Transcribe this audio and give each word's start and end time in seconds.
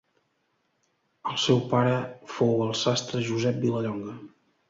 El 1.31 1.35
seu 1.43 1.61
pare 1.73 1.91
fou 2.37 2.65
el 2.67 2.73
sastre 2.85 3.23
Josep 3.27 3.63
Vilallonga. 3.67 4.17